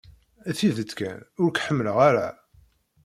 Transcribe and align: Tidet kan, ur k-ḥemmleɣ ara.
Tidet 0.57 0.91
kan, 0.99 1.19
ur 1.41 1.49
k-ḥemmleɣ 1.51 1.97
ara. 2.09 2.29